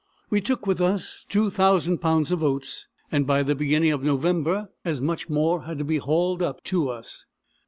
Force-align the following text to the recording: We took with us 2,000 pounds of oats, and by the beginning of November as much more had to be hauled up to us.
We 0.31 0.41
took 0.41 0.65
with 0.65 0.81
us 0.81 1.25
2,000 1.29 1.99
pounds 1.99 2.31
of 2.31 2.41
oats, 2.41 2.87
and 3.11 3.27
by 3.27 3.43
the 3.43 3.53
beginning 3.53 3.91
of 3.91 4.01
November 4.01 4.69
as 4.83 4.99
much 4.99 5.29
more 5.29 5.65
had 5.65 5.77
to 5.77 5.83
be 5.83 5.97
hauled 5.99 6.41
up 6.41 6.63
to 6.63 6.89
us. 6.89 7.27